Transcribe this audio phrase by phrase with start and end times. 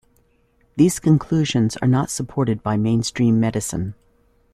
[0.77, 3.93] These conclusions are not supported by mainstream medicine.